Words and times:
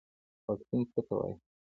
واکسین 0.45 0.81
څه 0.91 1.01
ته 1.07 1.13
وایي 1.17 1.35